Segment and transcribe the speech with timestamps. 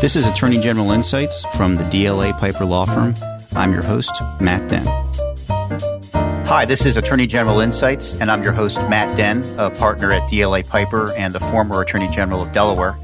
[0.00, 3.14] This is Attorney General Insights from the DLA Piper Law Firm.
[3.54, 4.86] I'm your host, Matt Denn.
[6.46, 10.22] Hi, this is Attorney General Insights, and I'm your host, Matt Denn, a partner at
[10.22, 12.96] DLA Piper and the former Attorney General of Delaware.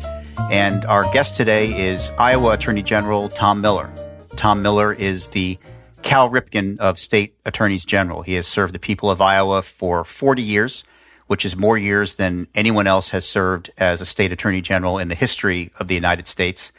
[0.50, 3.92] And our guest today is Iowa Attorney General Tom Miller.
[4.36, 5.58] Tom Miller is the
[6.00, 8.22] Cal Ripken of State Attorneys General.
[8.22, 10.82] He has served the people of Iowa for 40 years,
[11.26, 15.08] which is more years than anyone else has served as a state attorney general in
[15.08, 16.72] the history of the United States.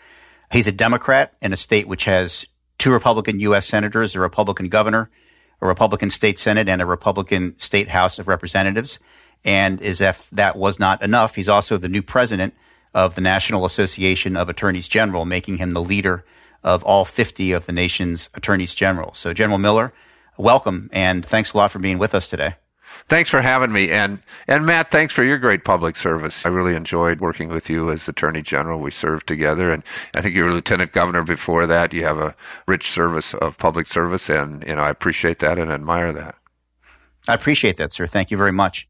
[0.52, 2.46] He's a Democrat in a state which has
[2.78, 3.68] two Republican U.S.
[3.68, 5.10] senators, a Republican governor,
[5.62, 9.00] a Republican state Senate, and a Republican state House of Representatives.
[9.44, 12.54] And as if that was not enough, he's also the new president
[12.94, 16.26] of the National Association of Attorneys General, making him the leader
[16.64, 19.14] of all 50 of the nation's attorneys general.
[19.14, 19.94] So, General Miller,
[20.38, 22.56] welcome and thanks a lot for being with us today.
[23.10, 23.90] Thanks for having me.
[23.90, 26.46] And, and Matt, thanks for your great public service.
[26.46, 28.80] I really enjoyed working with you as Attorney General.
[28.80, 31.94] We served together and I think you were Lieutenant Governor before that.
[31.94, 32.36] You have a
[32.68, 36.36] rich service of public service and, you know, I appreciate that and admire that.
[37.28, 38.08] I appreciate that, sir.
[38.08, 38.88] Thank you very much.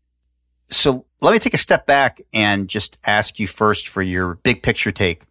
[0.70, 4.64] So let me take a step back and just ask you first for your big
[4.64, 5.24] picture take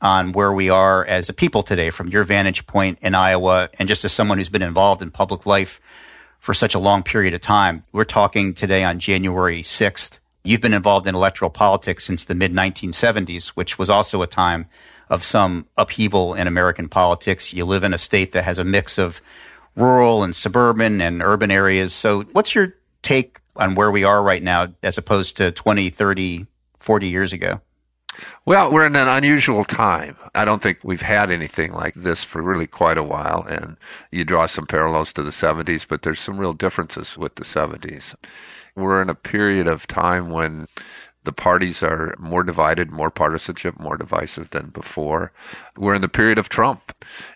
[0.00, 3.88] on where we are as a people today from your vantage point in Iowa and
[3.88, 5.80] just as someone who's been involved in public life
[6.44, 7.82] for such a long period of time.
[7.90, 10.18] We're talking today on January 6th.
[10.42, 14.66] You've been involved in electoral politics since the mid 1970s, which was also a time
[15.08, 17.54] of some upheaval in American politics.
[17.54, 19.22] You live in a state that has a mix of
[19.74, 21.94] rural and suburban and urban areas.
[21.94, 26.46] So what's your take on where we are right now as opposed to 20, 30,
[26.78, 27.62] 40 years ago?
[28.44, 30.16] Well, we're in an unusual time.
[30.34, 33.44] I don't think we've had anything like this for really quite a while.
[33.48, 33.76] And
[34.10, 38.14] you draw some parallels to the 70s, but there's some real differences with the 70s.
[38.76, 40.66] We're in a period of time when
[41.24, 45.32] the parties are more divided, more partisanship, more divisive than before.
[45.76, 46.92] We're in the period of Trump.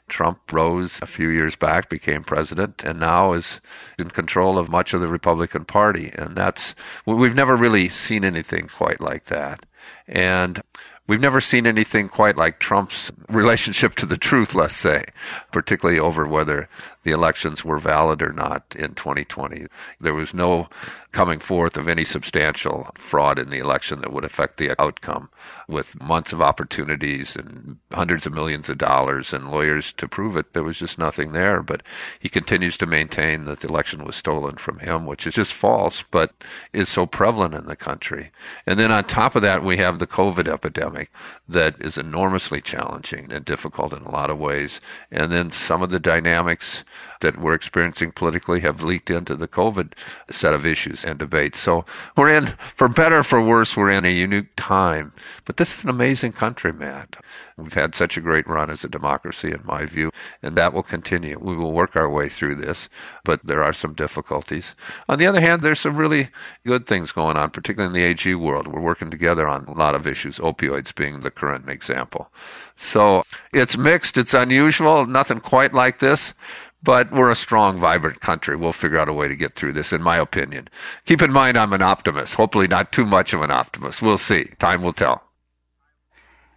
[0.08, 3.60] Trump rose a few years back, became president, and now is
[3.98, 6.10] in control of much of the Republican Party.
[6.14, 6.74] And that's,
[7.06, 9.64] we've never really seen anything quite like that.
[10.06, 10.62] And
[11.08, 15.06] We've never seen anything quite like Trump's relationship to the truth, let's say,
[15.50, 16.68] particularly over whether
[17.08, 19.66] the elections were valid or not in 2020.
[19.98, 20.68] There was no
[21.12, 25.30] coming forth of any substantial fraud in the election that would affect the outcome,
[25.66, 30.52] with months of opportunities and hundreds of millions of dollars and lawyers to prove it.
[30.52, 31.62] There was just nothing there.
[31.62, 31.82] But
[32.20, 36.04] he continues to maintain that the election was stolen from him, which is just false,
[36.10, 36.32] but
[36.74, 38.30] is so prevalent in the country.
[38.66, 41.10] And then on top of that, we have the COVID epidemic
[41.48, 44.80] that is enormously challenging and difficult in a lot of ways.
[45.10, 46.84] And then some of the dynamics
[47.20, 49.92] that we're experiencing politically have leaked into the COVID
[50.30, 51.58] set of issues and debates.
[51.58, 51.84] So
[52.16, 55.12] we're in, for better for worse, we're in a unique time.
[55.44, 57.16] But this is an amazing country, Matt.
[57.56, 60.84] We've had such a great run as a democracy, in my view, and that will
[60.84, 61.38] continue.
[61.40, 62.88] We will work our way through this,
[63.24, 64.76] but there are some difficulties.
[65.08, 66.28] On the other hand, there's some really
[66.64, 68.68] good things going on, particularly in the AG world.
[68.68, 72.30] We're working together on a lot of issues, opioids being the current example.
[72.76, 76.34] So it's mixed, it's unusual, nothing quite like this,
[76.82, 78.56] but we're a strong, vibrant country.
[78.56, 80.68] We'll figure out a way to get through this, in my opinion.
[81.04, 82.34] Keep in mind, I'm an optimist.
[82.34, 84.02] Hopefully, not too much of an optimist.
[84.02, 84.44] We'll see.
[84.58, 85.22] Time will tell.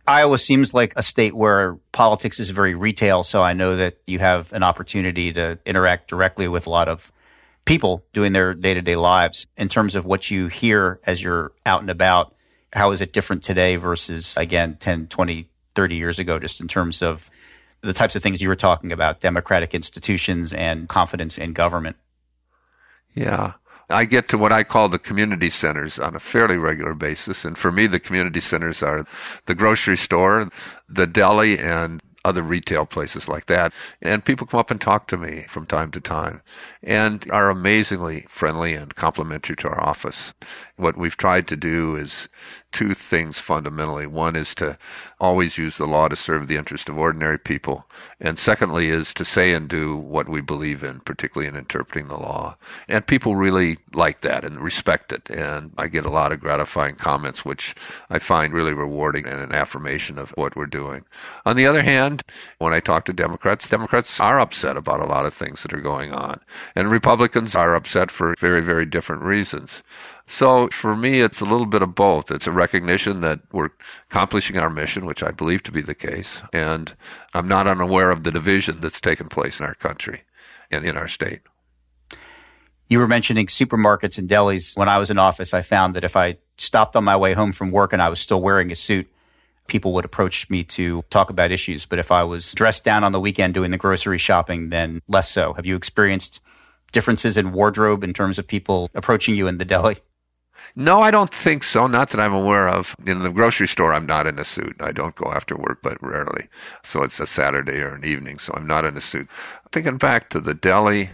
[0.07, 3.23] Iowa seems like a state where politics is very retail.
[3.23, 7.11] So I know that you have an opportunity to interact directly with a lot of
[7.65, 9.47] people doing their day to day lives.
[9.57, 12.35] In terms of what you hear as you're out and about,
[12.73, 17.01] how is it different today versus, again, 10, 20, 30 years ago, just in terms
[17.01, 17.29] of
[17.81, 21.95] the types of things you were talking about, democratic institutions and confidence in government.
[23.13, 23.53] Yeah.
[23.89, 27.43] I get to what I call the community centers on a fairly regular basis.
[27.43, 29.05] And for me, the community centers are
[29.45, 30.49] the grocery store,
[30.87, 33.73] the deli, and other retail places like that.
[34.01, 36.41] And people come up and talk to me from time to time
[36.83, 40.33] and are amazingly friendly and complimentary to our office.
[40.77, 42.29] What we've tried to do is
[42.71, 44.07] two things fundamentally.
[44.07, 44.77] One is to
[45.19, 47.85] always use the law to serve the interest of ordinary people.
[48.19, 52.17] And secondly is to say and do what we believe in, particularly in interpreting the
[52.17, 52.55] law.
[52.87, 55.29] And people really like that and respect it.
[55.29, 57.75] And I get a lot of gratifying comments, which
[58.09, 61.03] I find really rewarding and an affirmation of what we're doing.
[61.45, 62.23] On the other hand,
[62.57, 65.81] when I talk to Democrats, Democrats are upset about a lot of things that are
[65.81, 66.39] going on.
[66.75, 69.83] And Republicans are upset for very, very different reasons.
[70.31, 72.31] So for me, it's a little bit of both.
[72.31, 73.71] It's a recognition that we're
[74.09, 76.39] accomplishing our mission, which I believe to be the case.
[76.53, 76.95] And
[77.33, 80.21] I'm not unaware of the division that's taken place in our country
[80.71, 81.41] and in our state.
[82.87, 84.77] You were mentioning supermarkets and delis.
[84.77, 87.51] When I was in office, I found that if I stopped on my way home
[87.51, 89.11] from work and I was still wearing a suit,
[89.67, 91.85] people would approach me to talk about issues.
[91.85, 95.29] But if I was dressed down on the weekend doing the grocery shopping, then less
[95.29, 95.51] so.
[95.55, 96.39] Have you experienced
[96.93, 99.97] differences in wardrobe in terms of people approaching you in the deli?
[100.75, 101.87] No, I don't think so.
[101.87, 102.95] Not that I'm aware of.
[103.05, 104.75] In the grocery store, I'm not in a suit.
[104.79, 106.47] I don't go after work, but rarely.
[106.83, 109.27] So it's a Saturday or an evening, so I'm not in a suit.
[109.71, 111.11] Thinking back to the deli,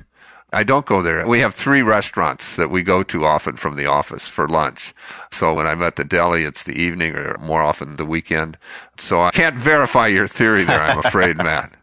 [0.54, 1.28] I don't go there.
[1.28, 4.94] We have three restaurants that we go to often from the office for lunch.
[5.32, 8.58] So when I'm at the deli, it's the evening or more often the weekend.
[9.00, 11.74] So I can't verify your theory there, I'm afraid, Matt.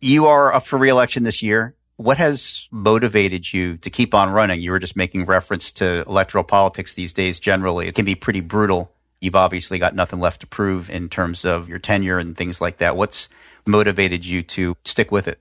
[0.00, 4.60] You are up for reelection this year what has motivated you to keep on running?
[4.60, 7.88] You were just making reference to electoral politics these days generally.
[7.88, 8.92] It can be pretty brutal.
[9.20, 12.78] You've obviously got nothing left to prove in terms of your tenure and things like
[12.78, 12.96] that.
[12.96, 13.28] What's
[13.66, 15.40] motivated you to stick with it?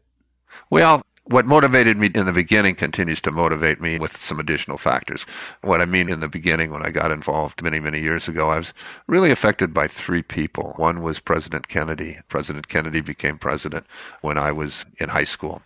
[0.71, 5.25] Well, what motivated me in the beginning continues to motivate me with some additional factors.
[5.61, 8.57] What I mean in the beginning, when I got involved many, many years ago, I
[8.57, 8.73] was
[9.07, 10.73] really affected by three people.
[10.77, 12.19] One was President Kennedy.
[12.29, 13.85] President Kennedy became president
[14.21, 15.61] when I was in high school.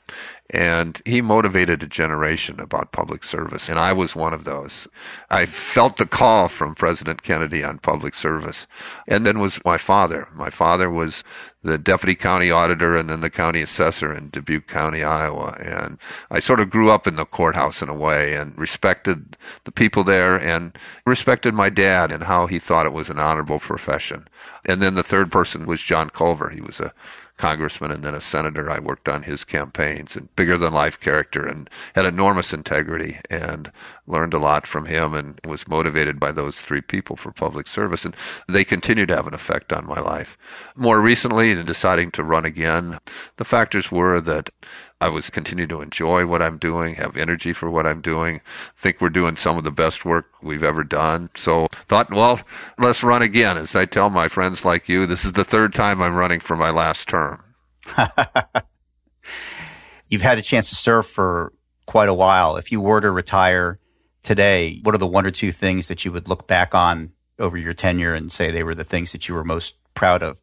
[0.50, 3.70] And he motivated a generation about public service.
[3.70, 4.88] And I was one of those.
[5.30, 8.68] I felt the call from President Kennedy on public service.
[9.08, 10.28] And then was my father.
[10.34, 11.24] My father was
[11.64, 15.56] the deputy county auditor and then the county assessor in Dubuque County, Iowa.
[15.60, 16.00] And
[16.30, 20.04] I sort of grew up in the courthouse in a way and respected the people
[20.04, 20.76] there and
[21.06, 24.28] respected my dad and how he thought it was an honorable profession.
[24.66, 26.50] And then the third person was John Culver.
[26.50, 26.94] He was a
[27.38, 28.70] congressman and then a senator.
[28.70, 33.72] I worked on his campaigns and bigger than life character and had enormous integrity and
[34.08, 38.06] learned a lot from him and was motivated by those three people for public service.
[38.06, 38.16] And
[38.48, 40.38] they continue to have an effect on my life.
[40.76, 43.00] More recently, in deciding to run again,
[43.38, 44.50] the factors were that
[45.02, 48.40] I was continue to enjoy what I'm doing, have energy for what I'm doing,
[48.78, 51.32] think we're doing some of the best work we've ever done.
[51.36, 52.40] So thought, well,
[52.78, 53.58] let's run again.
[53.58, 56.56] As I tell my friends like you, this is the third time I'm running for
[56.56, 57.44] my last term.
[60.08, 61.52] You've had a chance to serve for
[61.88, 62.58] quite a while.
[62.58, 63.80] If you were to retire
[64.22, 67.58] today, what are the one or two things that you would look back on over
[67.58, 70.38] your tenure and say they were the things that you were most proud of?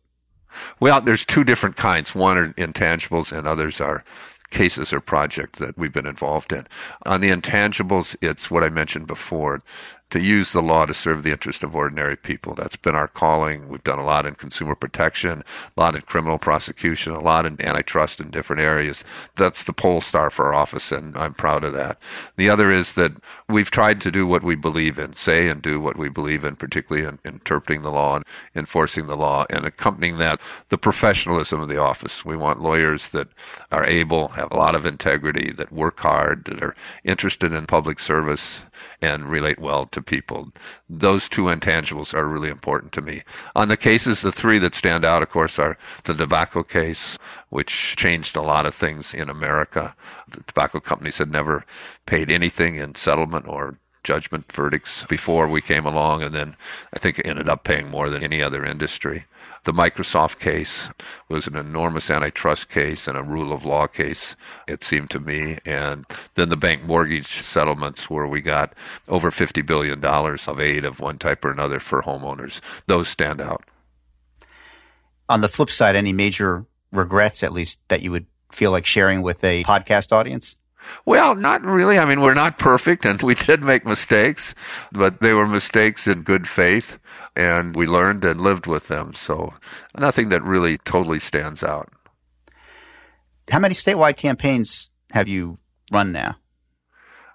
[0.81, 2.13] Well, there's two different kinds.
[2.13, 4.03] One are intangibles and others are
[4.51, 6.67] cases or projects that we've been involved in.
[7.07, 9.63] On the intangibles, it's what I mentioned before
[10.11, 12.55] to use the law to serve the interest of ordinary people.
[12.55, 13.69] That's been our calling.
[13.69, 15.43] We've done a lot in consumer protection,
[15.77, 19.05] a lot in criminal prosecution, a lot in antitrust in different areas.
[19.37, 21.99] That's the pole star for our office, and I'm proud of that.
[22.37, 23.13] The other is that
[23.49, 26.57] we've tried to do what we believe in, say and do what we believe in,
[26.57, 28.25] particularly in interpreting the law and
[28.55, 30.41] enforcing the law, and accompanying that,
[30.71, 32.25] the professionalism of the office.
[32.25, 33.29] We want lawyers that
[33.71, 36.75] are able, have a lot of integrity, that work hard, that are
[37.05, 38.61] interested in public service,
[39.03, 40.53] and relate well to people.
[40.89, 43.23] Those two intangibles are really important to me.
[43.55, 47.19] On the cases, the three that stand out, of course, are the tobacco case,
[47.51, 49.95] which changed a lot of things in America.
[50.29, 51.65] The tobacco companies had never
[52.07, 56.57] paid anything in settlement or judgment verdicts before we came along, and then
[56.95, 59.25] I think ended up paying more than any other industry.
[59.65, 60.89] The Microsoft case
[61.29, 65.59] was an enormous antitrust case and a rule of law case, it seemed to me.
[65.67, 68.73] And then the bank mortgage settlements, where we got
[69.09, 72.61] over $50 billion of aid of one type or another for homeowners.
[72.87, 73.65] Those stand out.
[75.29, 79.23] On the flip side, any major regrets, at least, that you would feel like sharing
[79.23, 80.57] with a podcast audience?
[81.05, 81.99] Well, not really.
[81.99, 84.55] I mean, we're not perfect and we did make mistakes,
[84.93, 86.99] but they were mistakes in good faith
[87.37, 89.15] and we learned and lived with them.
[89.15, 89.55] So
[89.97, 91.91] nothing that really totally stands out.
[93.51, 95.59] How many statewide campaigns have you
[95.91, 96.37] run now?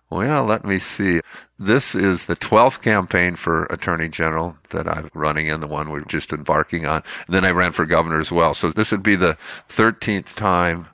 [0.10, 1.22] Well, let me see.
[1.58, 6.02] This is the 12th campaign for Attorney General that I'm running in, the one we're
[6.02, 7.02] just embarking on.
[7.26, 8.54] And then I ran for governor as well.
[8.54, 9.38] So this would be the
[9.70, 10.88] 13th time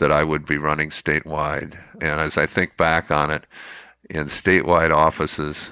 [0.00, 1.78] that I would be running statewide.
[2.00, 3.46] And as I think back on it,
[4.08, 5.70] in statewide offices,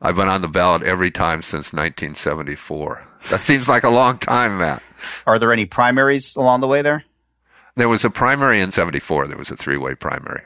[0.00, 3.06] I've been on the ballot every time since 1974.
[3.30, 4.82] That seems like a long time, Matt.
[5.26, 7.04] Are there any primaries along the way there?
[7.76, 9.28] There was a primary in 74.
[9.28, 10.42] There was a three way primary.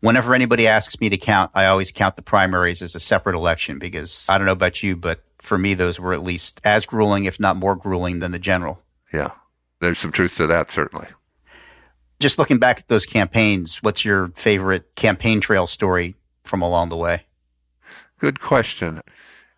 [0.00, 3.78] Whenever anybody asks me to count, I always count the primaries as a separate election
[3.78, 7.26] because I don't know about you, but for me, those were at least as grueling,
[7.26, 8.80] if not more grueling, than the general.
[9.12, 9.32] Yeah.
[9.80, 11.08] There's some truth to that, certainly.
[12.20, 16.96] Just looking back at those campaigns, what's your favorite campaign trail story from along the
[16.96, 17.24] way?
[18.18, 19.00] Good question.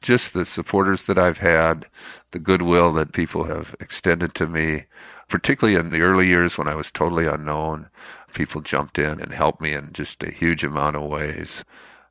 [0.01, 1.87] Just the supporters that I've had,
[2.31, 4.85] the goodwill that people have extended to me,
[5.29, 7.89] particularly in the early years when I was totally unknown.
[8.33, 11.65] People jumped in and helped me in just a huge amount of ways.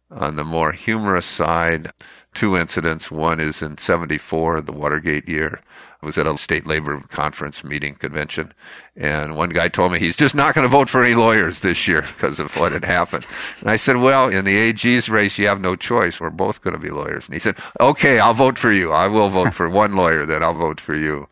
[0.10, 1.94] On the more humorous side,
[2.34, 3.10] two incidents.
[3.10, 5.62] One is in 74, the Watergate year.
[6.02, 8.54] I was at a state labor conference meeting convention,
[8.96, 11.88] and one guy told me he's just not going to vote for any lawyers this
[11.88, 13.26] year because of what had happened.
[13.60, 16.20] And I said, Well, in the AG's race, you have no choice.
[16.20, 17.28] We're both going to be lawyers.
[17.28, 18.92] And he said, Okay, I'll vote for you.
[18.92, 21.28] I will vote for one lawyer, then I'll vote for you.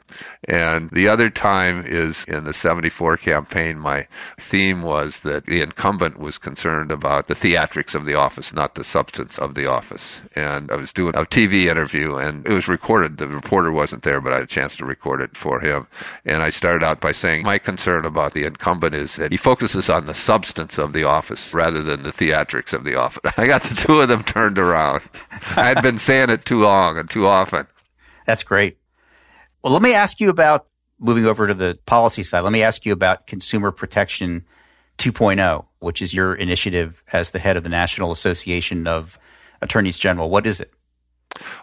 [0.48, 4.08] And the other time is in the 74 campaign, my
[4.40, 8.84] theme was that the incumbent was concerned about the theatrics of the office, not the
[8.84, 10.22] substance of the office.
[10.36, 13.18] And I was doing a TV interview and it was recorded.
[13.18, 15.88] The reporter wasn't there, but I had a chance to record it for him.
[16.26, 19.90] And I started out by saying, my concern about the incumbent is that he focuses
[19.90, 23.34] on the substance of the office rather than the theatrics of the office.
[23.38, 25.02] I got the two of them turned around.
[25.56, 27.68] I had been saying it too long and too often.
[28.26, 28.78] That's great.
[29.64, 30.68] Well, let me ask you about
[31.00, 32.42] moving over to the policy side.
[32.42, 34.46] Let me ask you about Consumer Protection
[34.98, 39.18] 2.0, which is your initiative as the head of the National Association of
[39.62, 40.30] Attorneys General.
[40.30, 40.74] What is it?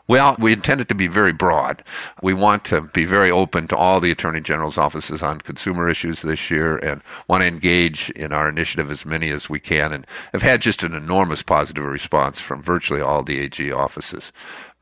[0.07, 1.83] Well, we intend it to be very broad.
[2.23, 6.23] We want to be very open to all the Attorney General's offices on consumer issues
[6.23, 10.07] this year and want to engage in our initiative as many as we can and
[10.33, 14.33] have had just an enormous positive response from virtually all the AG offices.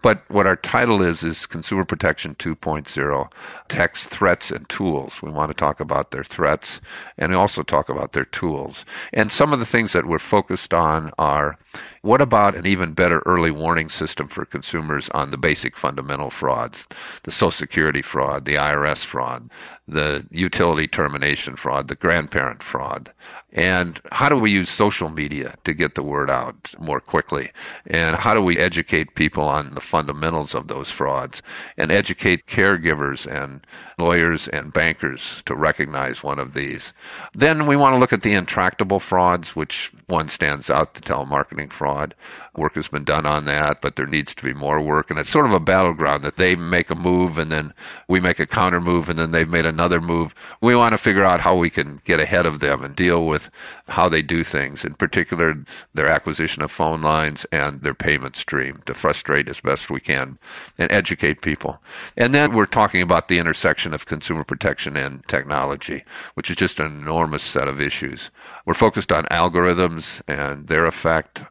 [0.04, 3.32] But what our title is is Consumer Protection 2.0
[3.68, 5.22] Tech Threats and Tools.
[5.22, 6.82] We want to talk about their threats
[7.16, 8.84] and also talk about their tools.
[9.14, 11.56] And some of the things that we're focused on are
[12.02, 16.86] what about an even better early warning system for consumers on the basic fundamental frauds,
[17.22, 19.50] the Social Security fraud, the IRS fraud,
[19.88, 23.10] the utility termination fraud, the grandparent fraud?
[23.52, 27.50] And how do we use social media to get the word out more quickly?
[27.86, 31.40] And how do we educate people on the fundamentals of those frauds
[31.76, 33.64] and educate caregivers and
[33.96, 36.92] lawyers and bankers to recognize one of these?
[37.32, 41.72] Then we want to look at the intractable frauds, which one stands out, the telemarketing
[41.72, 42.12] fraud.
[42.56, 45.10] Work has been done on that, but there needs to be more work.
[45.10, 47.74] And it's sort of a battleground that they make a move and then
[48.08, 50.34] we make a counter move and then they've made another move.
[50.60, 53.50] We want to figure out how we can get ahead of them and deal with
[53.88, 55.56] how they do things, in particular
[55.94, 60.38] their acquisition of phone lines and their payment stream to frustrate as best we can
[60.78, 61.82] and educate people.
[62.16, 66.80] And then we're talking about the intersection of consumer protection and technology, which is just
[66.80, 68.30] an enormous set of issues.
[68.64, 71.42] We're focused on algorithms and their effect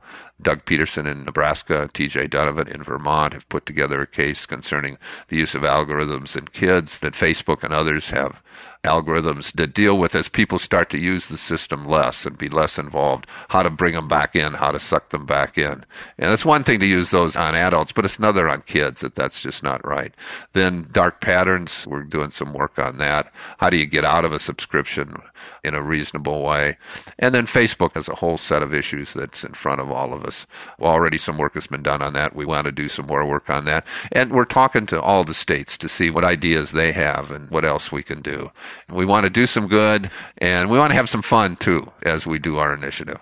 [0.43, 4.97] Doug Peterson in Nebraska, TJ Donovan in Vermont have put together a case concerning
[5.29, 8.41] the use of algorithms in kids that Facebook and others have
[8.83, 12.77] algorithms to deal with as people start to use the system less and be less
[12.77, 15.85] involved, how to bring them back in, how to suck them back in.
[16.17, 19.15] And it's one thing to use those on adults, but it's another on kids that
[19.15, 20.13] that's just not right.
[20.51, 23.31] Then dark patterns, we're doing some work on that.
[23.57, 25.15] How do you get out of a subscription
[25.63, 26.77] in a reasonable way?
[27.17, 30.25] And then Facebook has a whole set of issues that's in front of all of
[30.25, 30.45] us.
[30.81, 32.35] Already some work has been done on that.
[32.35, 33.87] We want to do some more work on that.
[34.11, 37.63] And we're talking to all the states to see what ideas they have and what
[37.63, 38.51] else we can do.
[38.89, 42.25] We want to do some good and we want to have some fun too as
[42.25, 43.19] we do our initiative.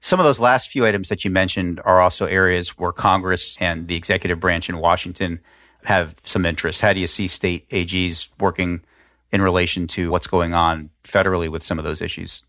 [0.00, 3.88] Some of those last few items that you mentioned are also areas where Congress and
[3.88, 5.40] the executive branch in Washington
[5.84, 6.80] have some interest.
[6.80, 8.82] How do you see state AGs working
[9.32, 12.42] in relation to what's going on federally with some of those issues?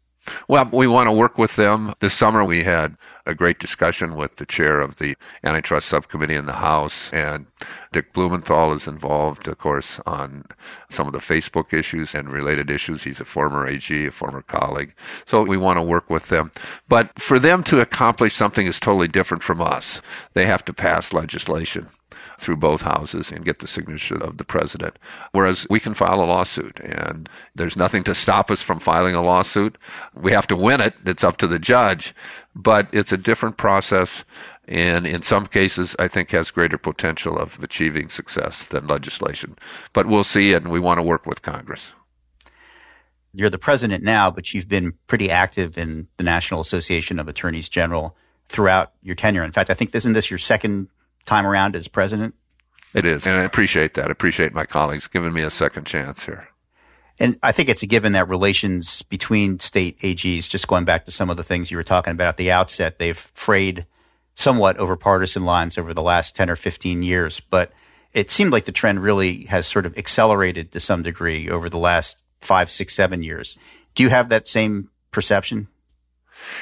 [0.48, 1.93] Well, we want to work with them.
[2.00, 6.46] This summer we had a great discussion with the chair of the antitrust subcommittee in
[6.46, 7.46] the House, and
[7.91, 10.46] Dick Blumenthal is involved, of course, on
[10.89, 13.03] some of the Facebook issues and related issues.
[13.03, 14.93] He's a former AG, a former colleague.
[15.25, 16.51] So we want to work with them.
[16.88, 20.01] But for them to accomplish something is totally different from us.
[20.34, 21.89] They have to pass legislation
[22.40, 24.98] through both houses and get the signature of the president.
[25.32, 29.24] Whereas we can file a lawsuit and there's nothing to stop us from filing a
[29.24, 29.78] lawsuit.
[30.14, 30.94] We have to win it.
[31.06, 32.16] It's up to the judge,
[32.56, 34.24] but it's a different process
[34.68, 39.58] and in some cases I think has greater potential of achieving success than legislation.
[39.94, 41.92] But we'll see and we want to work with Congress.
[43.34, 47.70] You're the president now, but you've been pretty active in the National Association of Attorneys
[47.70, 48.16] General
[48.48, 49.44] throughout your tenure.
[49.44, 50.88] In fact, I think isn't this your second
[51.27, 52.34] time around as president?
[52.93, 54.07] It is, and I appreciate that.
[54.07, 56.48] I appreciate my colleagues giving me a second chance here.
[57.19, 61.12] And I think it's a given that relations between state AGs, just going back to
[61.12, 63.86] some of the things you were talking about at the outset, they've frayed
[64.36, 67.39] somewhat over partisan lines over the last 10 or 15 years.
[67.39, 67.72] But
[68.13, 71.79] it seemed like the trend really has sort of accelerated to some degree over the
[71.79, 73.57] last five, six, seven years.
[73.96, 75.67] Do you have that same perception?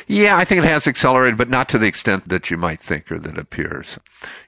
[0.08, 3.12] Yeah, I think it has accelerated, but not to the extent that you might think
[3.12, 4.00] or that appears.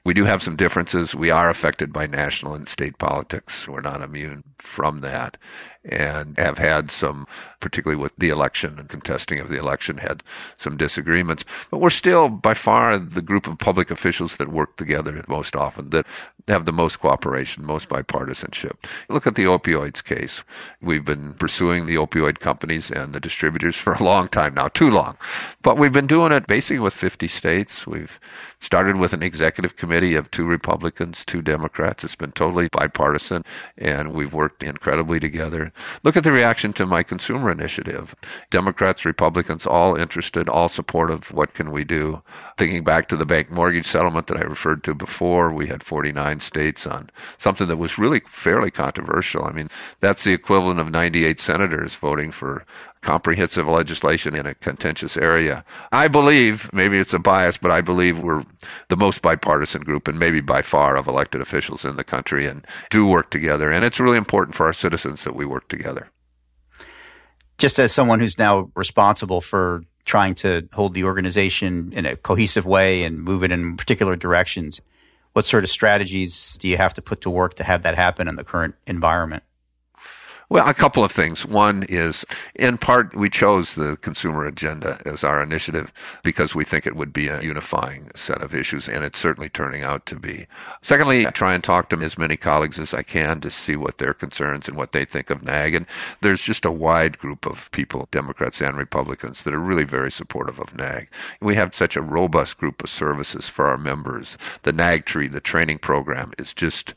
[0.04, 1.14] We do have some differences.
[1.14, 3.68] We are affected by national and state politics.
[3.68, 5.36] We're not immune from that.
[5.84, 7.26] And have had some,
[7.60, 10.22] particularly with the election and contesting of the election, had
[10.56, 11.44] some disagreements.
[11.70, 15.90] But we're still by far the group of public officials that work together most often,
[15.90, 16.06] that
[16.48, 18.72] have the most cooperation, most bipartisanship.
[19.08, 20.42] Look at the opioids case.
[20.80, 24.90] We've been pursuing the opioid companies and the distributors for a long time now, too
[24.90, 25.16] long.
[25.62, 27.86] But we've been doing it basically with 50 states.
[27.86, 28.18] We've
[28.60, 32.02] started with an executive committee of two Republicans, two Democrats.
[32.04, 33.44] It's been totally bipartisan,
[33.76, 35.72] and we've worked incredibly together.
[36.02, 38.14] Look at the reaction to my consumer initiative.
[38.50, 41.32] Democrats, Republicans, all interested, all supportive.
[41.32, 42.22] What can we do?
[42.56, 46.40] Thinking back to the bank mortgage settlement that I referred to before, we had 49
[46.40, 49.44] states on something that was really fairly controversial.
[49.44, 49.68] I mean,
[50.00, 52.64] that's the equivalent of 98 senators voting for
[53.02, 55.64] comprehensive legislation in a contentious area.
[55.92, 58.44] I believe, maybe it's a bias, but I believe we're
[58.88, 62.66] the most bipartisan group and maybe by far of elected officials in the country and
[62.90, 63.70] do work together.
[63.70, 66.08] And it's really important for our citizens that we work together.
[67.58, 72.64] Just as someone who's now responsible for trying to hold the organization in a cohesive
[72.64, 74.80] way and move it in particular directions,
[75.32, 78.26] what sort of strategies do you have to put to work to have that happen
[78.26, 79.42] in the current environment?
[80.50, 81.44] Well, a couple of things.
[81.44, 82.24] One is,
[82.54, 87.12] in part, we chose the consumer agenda as our initiative because we think it would
[87.12, 90.46] be a unifying set of issues, and it's certainly turning out to be.
[90.80, 93.98] Secondly, I try and talk to as many colleagues as I can to see what
[93.98, 95.76] their concerns and what they think of NAAG.
[95.76, 95.86] And
[96.22, 100.58] there's just a wide group of people, Democrats and Republicans, that are really very supportive
[100.58, 101.08] of NAAG.
[101.42, 104.38] We have such a robust group of services for our members.
[104.62, 106.94] The NAGTRI, the training program, is just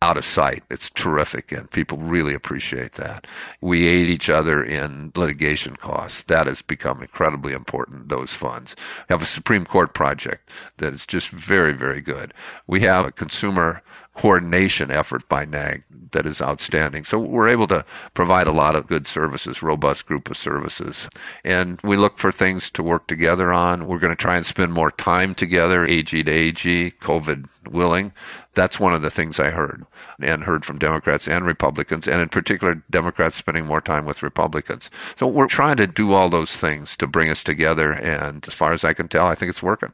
[0.00, 0.62] out of sight.
[0.70, 3.26] It's terrific, and people really appreciate that.
[3.60, 6.22] We aid each other in litigation costs.
[6.24, 8.76] That has become incredibly important, those funds.
[9.08, 12.32] We have a Supreme Court project that is just very, very good.
[12.66, 13.82] We have a consumer
[14.18, 17.04] coordination effort by NAAG that is outstanding.
[17.04, 17.84] So we're able to
[18.14, 21.08] provide a lot of good services, robust group of services.
[21.44, 23.86] And we look for things to work together on.
[23.86, 28.12] We're going to try and spend more time together, AG to AG, COVID willing.
[28.54, 29.86] That's one of the things I heard
[30.20, 34.90] and heard from Democrats and Republicans, and in particular, Democrats spending more time with Republicans.
[35.14, 37.92] So we're trying to do all those things to bring us together.
[37.92, 39.92] And as far as I can tell, I think it's working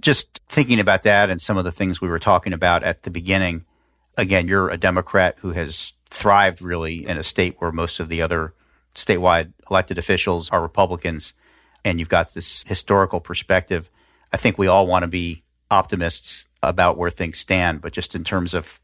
[0.00, 3.10] just thinking about that and some of the things we were talking about at the
[3.10, 3.64] beginning,
[4.16, 8.22] again, you're a Democrat who has thrived really in a state where most of the
[8.22, 8.54] other
[8.94, 11.32] statewide elected officials are Republicans,
[11.84, 13.90] and you've got this historical perspective.
[14.32, 18.24] I think we all want to be optimists about where things stand, but just in
[18.24, 18.80] terms of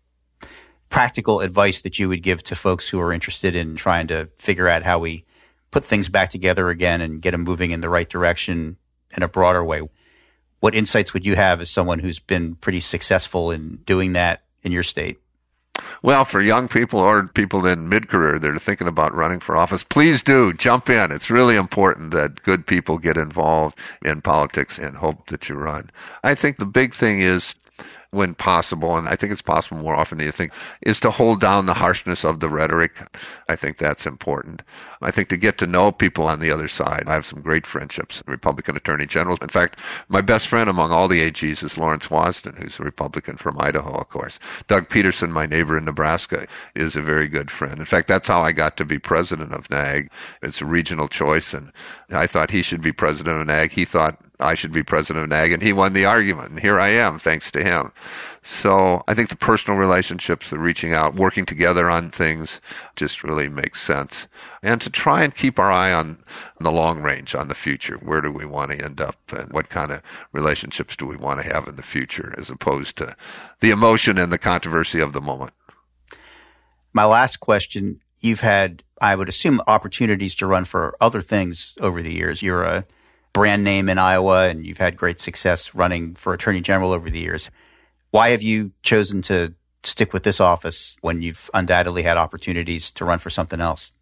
[0.88, 4.68] practical advice that you would give to folks who are interested in trying to figure
[4.68, 5.24] out how we
[5.70, 8.76] put things back together again and get them moving in the right direction
[9.16, 9.82] in a broader way
[10.60, 14.72] what insights would you have as someone who's been pretty successful in doing that in
[14.72, 15.18] your state?
[16.02, 19.56] Well, for young people or people in mid career that are thinking about running for
[19.56, 21.10] office, please do jump in.
[21.10, 25.90] It's really important that good people get involved in politics and hope that you run.
[26.22, 27.54] I think the big thing is
[28.12, 31.40] when possible, and I think it's possible more often than you think, is to hold
[31.40, 33.00] down the harshness of the rhetoric.
[33.48, 34.62] I think that's important.
[35.00, 37.04] I think to get to know people on the other side.
[37.06, 39.38] I have some great friendships, Republican attorney generals.
[39.40, 43.36] In fact, my best friend among all the AGs is Lawrence Wasden, who's a Republican
[43.36, 44.40] from Idaho, of course.
[44.66, 47.78] Doug Peterson, my neighbor in Nebraska, is a very good friend.
[47.78, 50.08] In fact, that's how I got to be president of NAAG.
[50.42, 51.70] It's a regional choice, and
[52.10, 53.70] I thought he should be president of NAAG.
[53.70, 56.50] He thought I should be president of NAAG, and he won the argument.
[56.50, 57.92] And here I am, thanks to him.
[58.42, 62.60] So I think the personal relationships, the reaching out, working together on things
[62.96, 64.28] just really makes sense.
[64.62, 66.18] And to try and keep our eye on
[66.58, 67.96] the long range, on the future.
[67.96, 69.16] Where do we want to end up?
[69.30, 72.96] And what kind of relationships do we want to have in the future as opposed
[72.96, 73.14] to
[73.60, 75.52] the emotion and the controversy of the moment?
[76.92, 82.02] My last question you've had, I would assume, opportunities to run for other things over
[82.02, 82.42] the years.
[82.42, 82.86] You're a
[83.32, 87.18] brand name in Iowa and you've had great success running for attorney general over the
[87.18, 87.50] years.
[88.10, 93.04] Why have you chosen to stick with this office when you've undoubtedly had opportunities to
[93.04, 93.92] run for something else?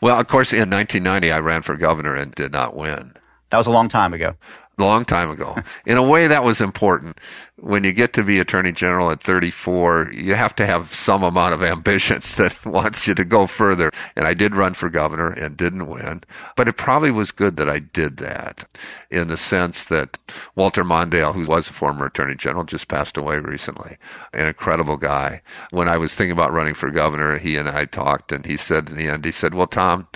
[0.00, 3.14] Well, of course, in 1990, I ran for governor and did not win.
[3.50, 4.34] That was a long time ago
[4.84, 5.56] long time ago.
[5.86, 7.18] In a way, that was important.
[7.56, 11.52] When you get to be attorney general at 34, you have to have some amount
[11.52, 13.90] of ambition that wants you to go further.
[14.16, 16.22] And I did run for governor and didn't win,
[16.56, 18.66] but it probably was good that I did that
[19.10, 20.16] in the sense that
[20.54, 23.98] Walter Mondale, who was a former attorney general, just passed away recently.
[24.32, 25.42] An incredible guy.
[25.70, 28.88] When I was thinking about running for governor, he and I talked and he said
[28.88, 30.08] in the end, he said, well, Tom,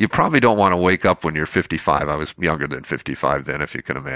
[0.00, 2.08] you probably don't want to wake up when you're 55.
[2.08, 4.09] I was younger than 55 then, if you can imagine.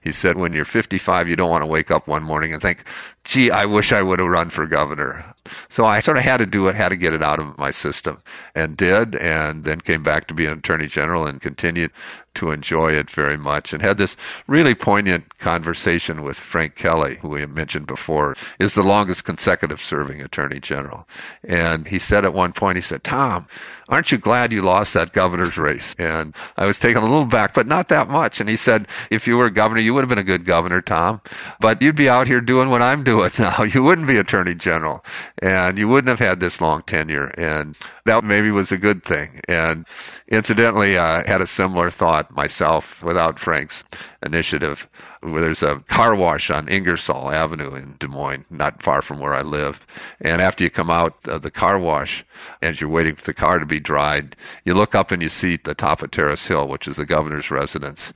[0.00, 2.84] He said, when you're 55, you don't want to wake up one morning and think,
[3.24, 5.35] gee, I wish I would have run for governor.
[5.68, 7.70] So I sort of had to do it, had to get it out of my
[7.70, 8.22] system,
[8.54, 11.90] and did, and then came back to be an attorney general and continued
[12.36, 17.28] to enjoy it very much and had this really poignant conversation with Frank Kelly, who
[17.28, 21.08] we mentioned before, is the longest consecutive serving attorney general.
[21.42, 23.48] And he said at one point, he said, Tom,
[23.88, 25.94] aren't you glad you lost that governor's race?
[25.98, 28.40] And I was taken a little back, but not that much.
[28.40, 30.82] And he said, if you were a governor, you would have been a good governor,
[30.82, 31.22] Tom,
[31.58, 33.62] but you'd be out here doing what I'm doing now.
[33.62, 35.04] You wouldn't be attorney general
[35.42, 37.26] and you wouldn't have had this long tenure.
[37.36, 39.40] And that maybe was a good thing.
[39.48, 39.86] And
[40.28, 43.84] incidentally, I had a similar thought myself without Frank's
[44.22, 44.88] initiative.
[45.22, 49.34] Where there's a car wash on Ingersoll Avenue in Des Moines, not far from where
[49.34, 49.84] I live.
[50.20, 52.24] And after you come out of the car wash,
[52.62, 55.56] as you're waiting for the car to be dried, you look up and you see
[55.56, 58.12] the top of Terrace Hill, which is the governor's residence.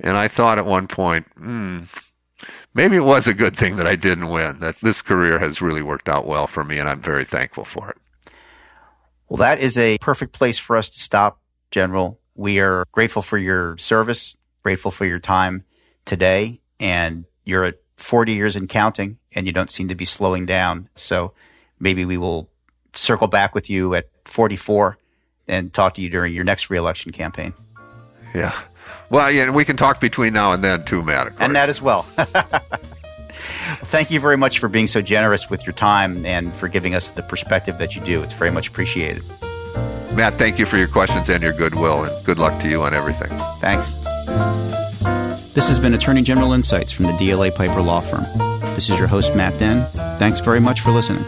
[0.00, 1.80] And I thought at one point, hmm,
[2.74, 5.82] maybe it was a good thing that I didn't win, that this career has really
[5.82, 7.96] worked out well for me, and I'm very thankful for it.
[9.28, 12.18] Well, that is a perfect place for us to stop, General.
[12.34, 15.64] We are grateful for your service, grateful for your time
[16.04, 20.46] today, and you're at 40 years and counting, and you don't seem to be slowing
[20.46, 20.88] down.
[20.94, 21.32] So
[21.78, 22.50] maybe we will
[22.94, 24.98] circle back with you at 44
[25.48, 27.54] and talk to you during your next reelection campaign.
[28.34, 28.58] Yeah.
[29.10, 31.32] Well, yeah, and we can talk between now and then too, Matt.
[31.38, 32.02] And that as well.
[33.84, 37.10] Thank you very much for being so generous with your time and for giving us
[37.10, 38.22] the perspective that you do.
[38.22, 39.22] It's very much appreciated.
[40.14, 42.94] Matt, thank you for your questions and your goodwill, and good luck to you on
[42.94, 43.36] everything.
[43.60, 43.96] Thanks.
[45.54, 48.24] This has been Attorney General Insights from the DLA Piper Law Firm.
[48.74, 49.86] This is your host, Matt Denn.
[50.18, 51.24] Thanks very much for listening.